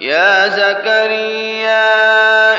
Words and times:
يا 0.00 0.48
زكريا 0.48 1.84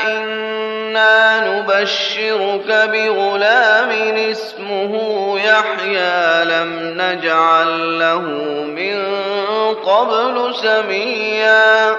إنا 0.06 1.40
نبشرك 1.48 2.66
بغلام 2.66 3.90
اسمه 4.30 4.92
يحيى 5.38 6.44
لم 6.44 6.94
نجعل 6.98 7.98
له 7.98 8.20
من 8.66 9.04
قبل 9.74 10.54
سميا. 10.54 11.96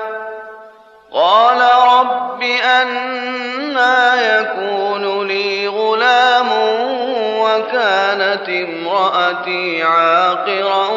قال 1.13 1.61
رب 1.99 2.43
أنا 2.81 4.13
يكون 4.39 5.27
لي 5.27 5.67
غلام 5.67 6.49
وكانت 7.39 8.49
امرأتي 8.49 9.83
عاقرا 9.83 10.87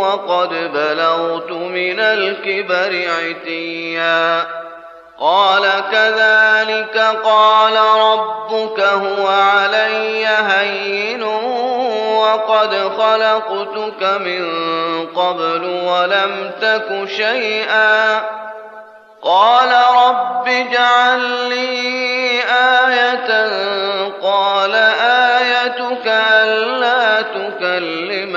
وقد 0.00 0.48
بلغت 0.48 1.50
من 1.50 2.00
الكبر 2.00 3.10
عتيا. 3.10 4.46
قال 5.20 5.62
كذلك 5.92 6.98
قال 7.24 7.76
ربك 7.76 8.80
هو 8.80 9.26
علي 9.28 10.26
هين 10.26 11.22
وقد 12.16 12.74
خلقتك 12.98 14.02
من 14.02 14.46
قبل 15.06 15.64
ولم 15.64 16.50
تك 16.60 17.08
شيئا. 17.16 18.22
قال 19.22 19.70
رب 20.06 20.48
اجعل 20.48 21.20
لي 21.48 22.40
آية. 22.50 23.50
قال 24.22 24.74
آيتك 25.00 26.06
ألا 26.06 27.22
تكلم 27.22 28.36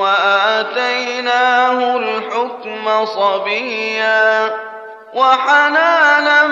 وآتيناه 0.00 1.96
الحكم 1.96 3.04
صبيا 3.06 4.50
وحنانا 5.14 6.46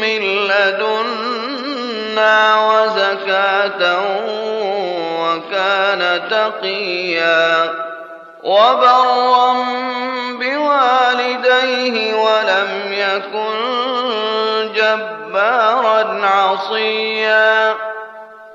من 0.00 0.20
لدنا 0.48 2.36
وزكاة 2.68 3.98
وكان 5.20 6.28
تقيا 6.30 7.70
وبرا 8.42 9.52
بوالديه 10.40 12.14
ولم 12.14 12.70
يكن 12.92 13.54
جبارا 14.74 16.20
عصيا 16.26 17.74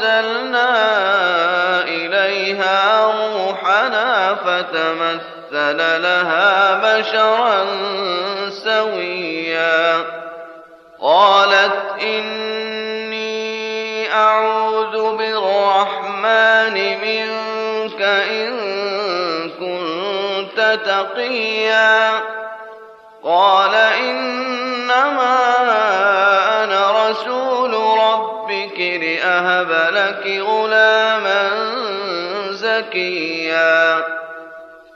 فأرسلنا 0.00 0.70
إليها 1.84 3.04
روحنا 3.04 4.34
فتمثل 4.34 6.02
لها 6.02 6.74
بشرا 6.74 7.66
سويا. 8.64 10.04
قالت 11.00 12.02
إني 12.02 13.32
أعوذ 14.12 15.16
بالرحمن 15.16 16.74
منك 17.00 18.02
إن 18.02 18.50
كنت 19.50 20.78
تقيا. 20.86 22.20
قال 23.24 23.74
إنما 23.74 25.36
ربك 28.90 29.18
لأهب 29.18 29.70
لك 29.94 30.40
غلاما 30.40 31.50
زكيا. 32.50 34.04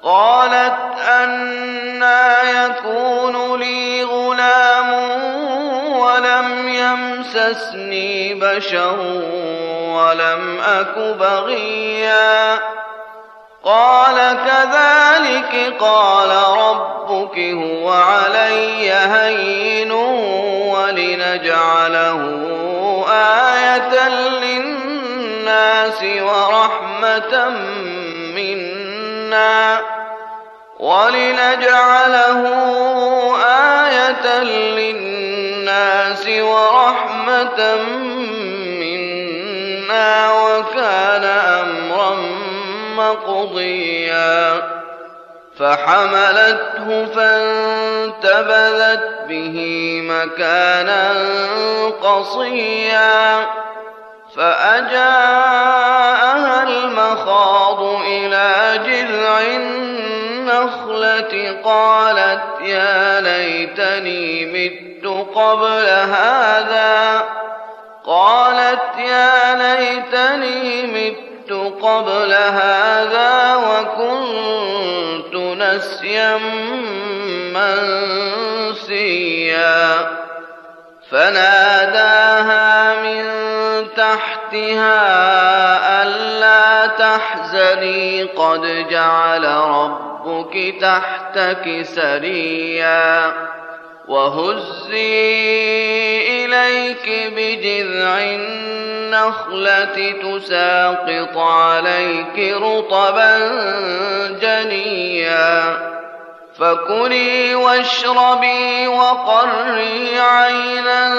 قالت 0.02 0.98
أنا 1.08 2.42
يكون 2.50 3.60
لي 3.60 4.04
غلام 4.04 4.92
ولم 5.96 6.68
يمسسني 6.68 8.34
بشر 8.34 8.98
ولم 9.88 10.60
أك 10.60 10.98
بغيا. 10.98 12.58
قال 13.64 14.16
كذلك 14.46 15.74
قال 15.80 16.30
ربك 16.58 17.38
هو 17.38 17.92
علي 17.92 18.92
هين 18.92 19.92
ولنجعله 20.72 22.54
آية 23.14 24.08
للناس 24.08 26.00
ورحمة 26.02 27.48
منا 28.34 29.80
ولنجعله 30.78 32.40
آية 33.84 34.42
للناس 34.42 36.28
ورحمة 36.28 37.60
منا 38.80 40.32
وكان 40.32 41.24
أمرا 41.24 42.12
مقضيا. 42.96 44.83
فحملته 45.58 47.06
فانتبذت 47.14 49.04
به 49.28 49.56
مكانا 50.04 51.12
قصيا 52.02 53.46
فأجاءها 54.36 55.82
المخاض 56.62 57.82
إلى 58.06 58.80
جذع 58.86 59.40
النخلة 59.56 61.34
قالت 61.64 62.42
يا 62.60 63.20
ليتني 63.20 64.46
مت 64.46 65.06
قبل 65.34 65.88
هذا 65.88 67.24
قالت 68.06 68.98
يا 68.98 69.54
ليتني 69.54 70.86
مت 70.86 71.52
قبل 71.82 72.32
هذا 72.32 72.93
نسيا 76.38 78.04
منسيا. 78.74 80.10
فناداها 81.10 83.02
من 83.02 83.24
تحتها 83.96 84.92
ألا 86.02 86.86
تحزني 86.86 88.22
قد 88.22 88.86
جعل 88.90 89.44
ربك 89.44 90.74
تحتك 90.80 91.82
سريا. 91.82 93.32
وهزي 94.08 95.34
إليك 96.44 97.32
بجذع 97.36 98.18
النخلة 98.18 100.12
تساقط 100.22 101.36
عليك 101.36 102.54
رطبا 102.62 103.38
جنيا. 104.42 105.93
فكلي 106.58 107.54
واشربي 107.54 108.88
وقري 108.88 110.20
عينا 110.20 111.14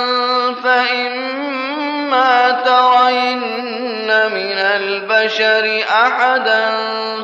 فإما 0.63 2.51
ترين 2.51 4.07
من 4.31 4.57
البشر 4.57 5.83
أحدا 5.89 6.71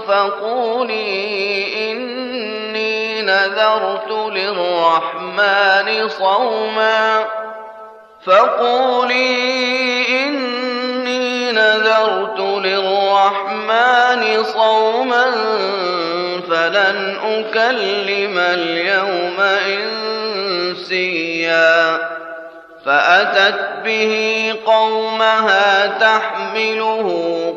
فقولي 0.08 1.92
إني 1.92 3.22
نذرت 3.22 4.12
للرحمن 4.12 6.10
صوما 6.10 7.26
فقولي 8.26 9.24
إني 10.24 11.52
نذرت 11.52 12.40
للرحمن 12.40 14.44
صوما 14.44 15.21
فلن 16.72 17.18
أكلم 17.24 18.38
اليوم 18.38 19.40
إنسيا 20.78 21.98
فأتت 22.86 23.60
به 23.84 24.54
قومها 24.66 25.88
تحمله 25.88 27.08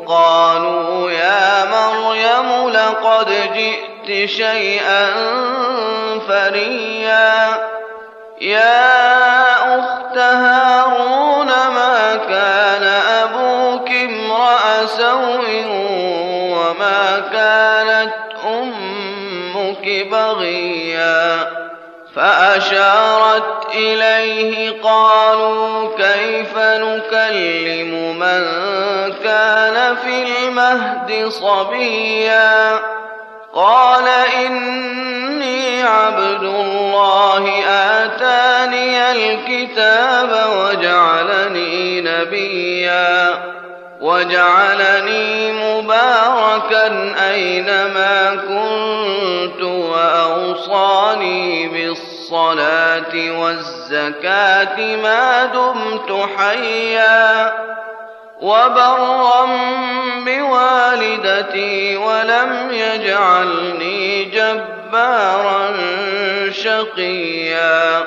قالوا 0.07 1.11
يا 1.11 1.65
مريم 1.65 2.69
لقد 2.69 3.33
جئت 3.53 4.29
شيئا 4.29 5.13
فريا 6.27 7.57
يا 8.41 9.79
أخت 9.79 10.17
هارون 10.17 11.24
فأشارت 22.45 23.75
إليه 23.75 24.81
قالوا 24.83 25.89
كيف 25.97 26.57
نكلم 26.57 28.19
من 28.19 28.43
كان 29.23 29.95
في 29.95 30.23
المهد 30.23 31.29
صبيا؟ 31.29 32.79
قال 33.53 34.03
إني 34.45 35.83
عبد 35.83 36.43
الله 36.43 37.63
آتاني 37.67 39.11
الكتاب 39.11 40.29
وجعلني 40.57 42.01
نبيا. 42.01 43.33
وجعلني 44.01 45.51
مباركا 45.51 47.15
أينما 47.31 48.35
كنت 48.35 49.61
وأوصاني 49.63 51.67
بالصلاة 51.67 52.04
والزكاة 53.15 54.95
ما 54.95 55.45
دمت 55.45 56.29
حيا 56.37 57.53
وبرا 58.41 59.45
بوالدتي 60.25 61.97
ولم 61.97 62.67
يجعلني 62.71 64.25
جبارا 64.25 65.73
شقيا 66.51 68.03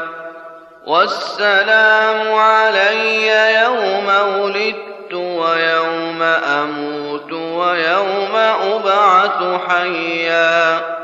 والسلام 0.86 2.34
علي 2.34 3.54
يوم 3.62 4.08
ولدت 4.38 5.12
ويوم 5.14 6.22
أموت 6.22 7.32
ويوم 7.32 8.36
أبعث 8.62 9.60
حيا 9.68 10.97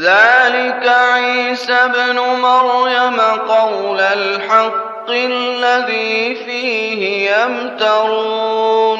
ذلك 0.00 0.88
عيسى 0.88 1.72
ابن 1.72 2.18
مريم 2.18 3.20
قول 3.48 4.00
الحق 4.00 5.10
الذي 5.10 6.34
فيه 6.34 7.30
يمترون. 7.30 8.98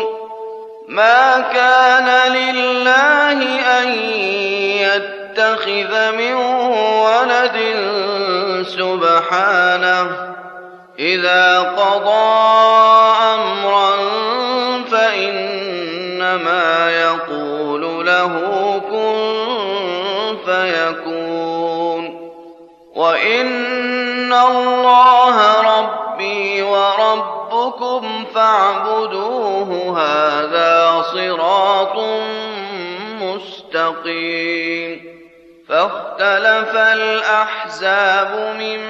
ما 0.89 1.41
كان 1.41 2.33
لله 2.33 3.61
أن 3.81 3.89
يتخذ 4.83 6.13
من 6.13 6.35
ولد 6.35 7.59
سبحانه. 8.69 10.29
إذا 10.99 11.59
قضى 11.59 12.39
أمرا 13.35 13.91
فإنما 14.91 16.69
وإن 24.29 24.33
الله 24.33 25.61
ربي 25.61 26.63
وربكم 26.63 28.25
فاعبدوه 28.35 30.01
هذا 30.01 31.03
صراط 31.13 31.97
مستقيم 33.21 35.19
فاختلف 35.69 36.77
الأحزاب 36.77 38.57
من 38.59 38.81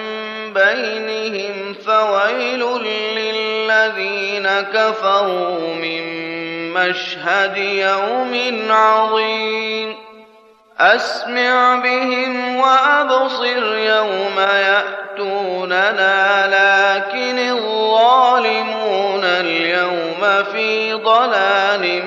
بينهم 0.54 1.74
فويل 1.86 2.64
للذين 3.16 4.48
كفروا 4.60 5.74
من 5.74 6.02
مشهد 6.72 7.56
يوم 7.56 8.66
عظيم 8.70 9.96
أسمع 10.78 11.74
بهم 11.74 12.56
وأبصر 12.56 13.76
يوم 13.76 14.38
يأتوننا 15.72 16.46
لكن 16.46 17.38
الظالمون 17.38 19.24
اليوم 19.24 20.44
في 20.52 20.92
ضلال 20.92 22.02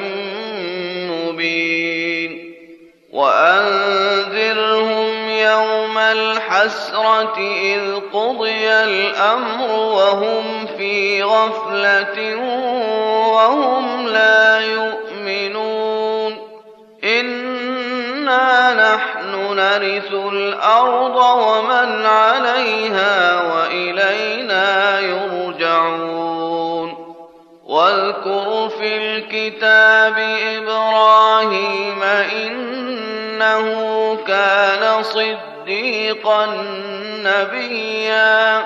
مبين. 1.11 2.55
وأنذرهم 3.13 4.29
يوم 5.29 5.97
الحسرة 5.97 7.37
إذ 7.61 7.99
قضي 8.13 8.67
الأمر 8.67 9.71
وهم 9.71 10.65
في 10.77 11.23
غفلة 11.23 12.35
وهم 13.33 14.07
لا 14.07 14.59
يؤمنون. 14.59 16.37
إنا 17.03 18.73
نحن 18.73 19.20
نرث 19.55 20.11
الأرض 20.13 21.15
ومن 21.15 22.05
عليها 22.05 23.41
وإلينا 23.53 24.99
يرجعون. 24.99 26.41
واذكر 27.65 28.69
في 28.69 28.97
الكتاب 28.97 30.15
إبراهيم 30.57 32.03
إنه 32.03 33.67
كان 34.27 35.03
صديقا 35.03 36.45
نبيا. 37.23 38.65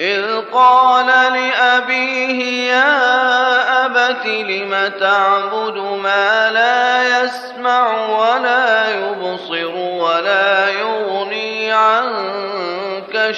إذ 0.00 0.40
قال 0.52 1.06
لأبيه 1.06 2.70
يا 2.72 3.86
أبت 3.86 4.26
لم 4.26 4.92
تعبد 5.00 5.76
ما 5.76 6.50
لا 6.50 7.22
يسمع 7.22 8.08
ولا 8.08 8.59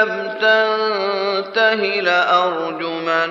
لم 0.00 0.34
تنته 0.40 1.84
لأرجمنك 2.00 3.28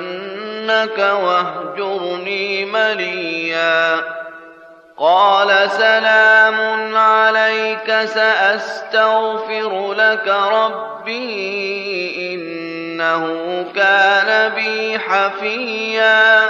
واهجرني 0.97 2.65
مليا. 2.65 4.01
قال 4.97 5.71
سلام 5.71 6.95
عليك 6.97 8.01
سأستغفر 8.05 9.93
لك 9.93 10.27
ربي 10.51 11.15
إنه 12.33 13.25
كان 13.75 14.51
بي 14.51 14.99
حفيا. 14.99 16.49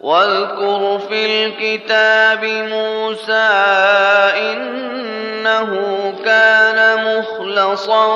واذكر 0.00 0.98
في 1.08 1.46
الكتاب 1.46 2.44
موسى 2.44 3.48
إنه 4.36 5.70
كان 6.24 7.04
مخلصا 7.04 8.06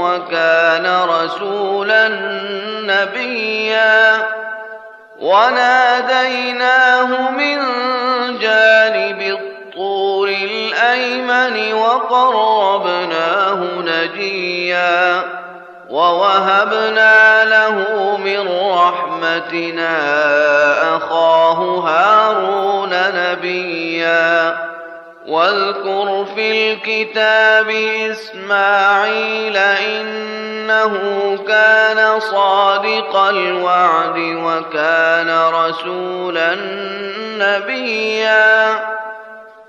وكان 0.00 0.86
رسولا 1.08 2.08
نبيا 2.82 4.26
وناديناه 5.20 7.30
من 7.30 7.58
جانب 8.38 9.20
الطور 9.20 10.28
الأيمن 10.28 11.72
وقربناه 11.74 13.64
نجيا 13.64 15.22
ووهبنا 15.90 17.44
له 17.44 17.84
من 18.16 18.48
رحمتنا 18.70 19.96
أخاه 20.96 21.78
هارون 21.78 22.90
نبيا. 23.14 24.56
واذكر 25.26 26.26
في 26.34 26.72
الكتاب 26.72 27.70
إسماعيل 28.10 29.56
إنه 29.56 30.92
كان 31.48 32.20
صادق 32.20 33.16
الوعد 33.16 34.18
وكان 34.18 35.48
رسولا 35.54 36.56
نبيا. 37.38 38.78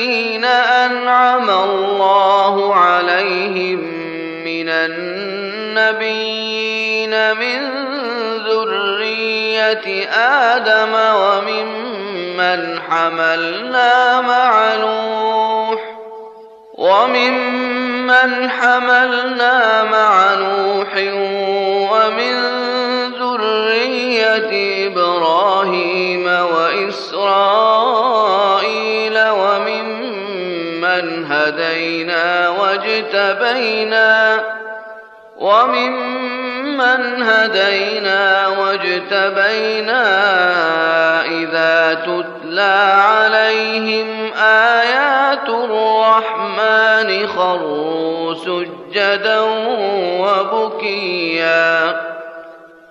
الذين 0.00 0.44
أنعم 0.44 1.50
الله 1.50 2.74
عليهم 2.74 3.80
من 4.44 4.68
النبيين 5.78 6.30
من 7.36 7.68
ذرية 8.46 10.08
آدم 10.16 10.92
وممن 10.94 12.80
حملنا 12.90 14.20
مع 14.20 14.74
نوح 14.74 15.80
وممن 16.74 18.50
حملنا 18.50 19.84
مع 19.84 20.34
نوح 20.34 20.96
ومن 21.92 22.34
ذرية 23.20 24.86
إبراهيم 24.86 26.26
وإسرائيل 26.26 27.79
هدينا 31.50 32.48
واجتبينا 32.48 34.40
وممن 35.36 37.22
هدينا 37.22 38.48
واجتبينا 38.48 40.02
إذا 41.24 41.94
تتلى 41.94 42.94
عليهم 42.94 44.32
آيات 44.38 45.48
الرحمن 45.48 47.26
خروا 47.26 48.34
سجدا 48.34 49.40
وبكيا 50.20 52.00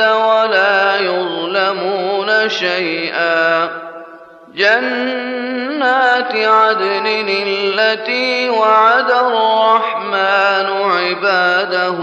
ولا 0.00 0.96
يظلمون 1.00 2.48
شيئا. 2.48 3.68
جنات 4.54 6.36
عدن 6.36 7.06
التي 7.46 8.50
وعد 8.50 9.10
الرحمن 9.10 10.66
عباده 10.90 11.98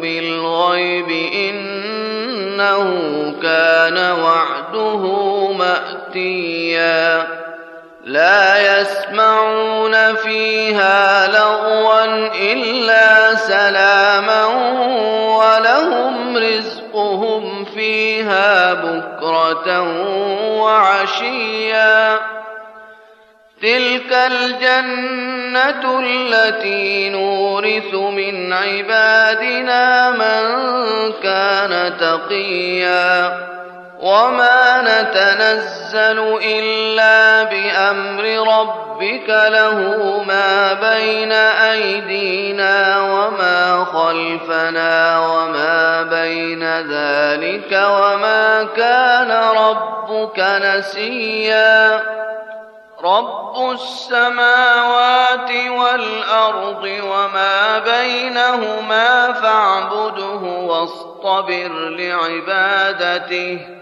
بالغيب 0.00 1.08
إنه 1.34 2.84
كان 3.42 4.20
وعده 4.20 5.02
مأتيا. 5.52 7.26
لا 8.04 8.80
يسمعون 8.80 10.14
فيها 10.14 11.26
لغوا 11.28 12.04
إلا 12.52 13.34
سلاما 13.34 14.44
ولهم 15.36 16.36
رزقهم 16.36 16.81
فيها 17.82 18.74
بكرة 18.74 19.80
وعشيا. 20.62 22.18
تلك 23.62 24.12
الجنة 24.12 26.00
التي 26.00 27.10
نورث 27.10 27.94
من 27.94 28.52
عبادنا 28.52 30.10
من 30.10 30.42
كان 31.22 31.96
تقيا. 32.00 33.38
وما 34.00 34.82
نتنزل 34.82 36.38
إلا 36.44 37.42
بأمر 37.42 38.24
ربك 39.02 39.28
له 39.28 39.78
ما 40.22 40.72
بين 40.72 41.32
أيدينا 41.32 43.00
وما 43.00 43.84
خلفنا 43.84 45.18
وما 45.18 46.02
بين 46.02 46.80
ذلك 46.80 47.72
وما 47.72 48.68
كان 48.76 49.30
ربك 49.56 50.38
نسيا. 50.38 52.02
رب 53.04 53.70
السماوات 53.72 55.50
والأرض 55.50 56.84
وما 56.84 57.78
بينهما 57.78 59.32
فاعبده 59.32 60.42
واصطبر 60.42 61.70
لعبادته. 61.72 63.81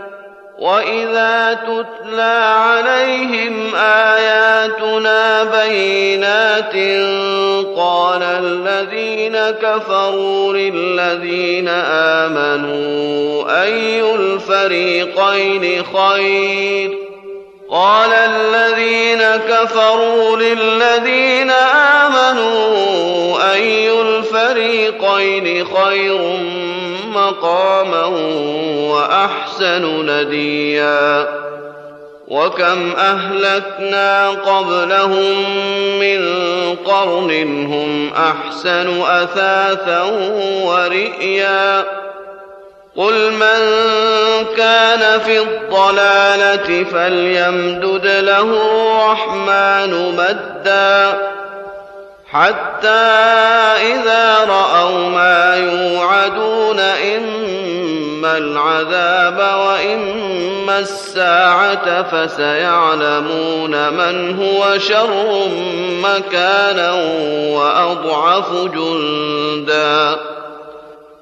وإذا 0.61 1.53
تتلى 1.53 2.43
عليهم 2.55 3.75
آياتنا 3.75 5.43
بينات 5.43 6.73
قال 7.77 8.23
الذين 8.23 9.37
كفروا 9.37 10.53
للذين 10.53 11.67
آمنوا 12.27 13.63
أي 13.63 14.15
الفريقين 14.15 15.83
خير؟ 15.83 16.97
قال 17.69 18.13
الذين 18.13 19.21
كفروا 19.49 20.37
للذين 20.37 21.51
آمنوا 22.01 23.53
أي 23.53 24.01
الفريقين 24.01 25.65
خير 25.65 26.19
مقاما 27.31 28.05
وأحسن 28.91 30.05
نديا. 30.09 31.27
وكم 32.27 32.93
أهلكنا 32.97 34.29
قبلهم 34.29 35.59
من 35.99 36.21
قرن 36.85 37.65
هم 37.73 38.11
أحسن 38.13 39.01
أثاثا 39.01 40.01
ورئيا. 40.63 41.83
قل 42.97 43.31
من 43.33 43.59
كان 44.57 45.19
في 45.19 45.39
الضلالة 45.39 46.83
فليمدد 46.83 48.05
له 48.05 48.41
الرحمن 48.41 50.15
مدا. 50.17 51.30
حتى 52.33 52.87
إذا 52.87 54.45
رأوا 54.45 55.09
ما 55.09 55.55
يوعدون 55.55 56.79
إما 56.79 58.37
العذاب 58.37 59.37
وإما 59.67 60.79
الساعة 60.79 62.03
فسيعلمون 62.03 63.89
من 63.93 64.39
هو 64.43 64.77
شر 64.77 65.47
مكانا 66.03 66.91
وأضعف 67.51 68.53
جندا. 68.53 70.19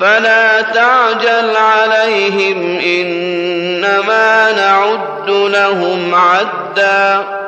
فلا 0.00 0.60
تعجل 0.60 1.56
عليهم 1.56 2.78
إنما 2.78 4.52
نعد 4.52 5.30
لهم 5.30 6.14
عدًّا. 6.14 7.40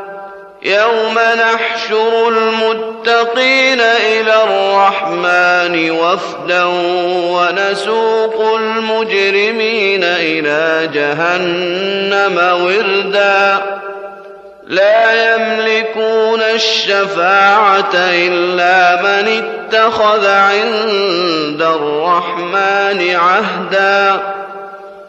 يوم 0.62 1.18
نحشر 1.18 2.28
المتقين 2.28 3.80
إلى 3.80 4.34
الرحمن 4.44 5.90
وفدا 5.90 6.64
ونسوق 7.14 8.54
المجرمين 8.56 10.04
إلى 10.04 10.90
جهنم 10.94 12.64
وردا. 12.64 13.62
لا 14.72 15.34
يملكون 15.34 16.42
الشفاعة 16.42 17.94
إلا 17.94 19.02
من 19.02 19.28
اتخذ 19.28 20.26
عند 20.26 21.62
الرحمن 21.62 23.16
عهداً. 23.16 24.20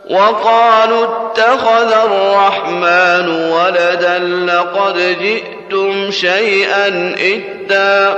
وقالوا 0.09 1.05
اتخذ 1.05 1.91
الرحمن 1.91 3.29
ولدا 3.51 4.19
لقد 4.19 4.97
جئتم 5.21 6.11
شيئا 6.11 7.15
إدا. 7.19 8.17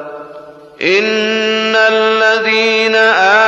ان 0.81 1.75
الذين 1.75 2.95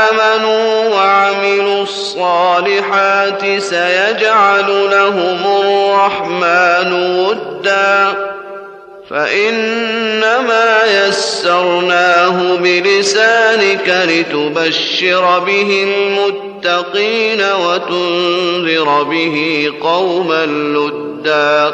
امنوا 0.07 0.89
وعملوا 0.95 1.83
الصالحات 1.83 3.41
سيجعل 3.59 4.67
لهم 4.91 5.61
الرحمن 5.61 6.93
ودا 7.19 8.13
فإنما 9.09 10.83
يسرناه 11.07 12.55
بلسانك 12.55 14.05
لتبشر 14.07 15.39
به 15.39 15.83
المتقين 15.87 17.41
وتنذر 17.65 19.03
به 19.03 19.67
قوما 19.81 20.45
لدا 20.45 21.73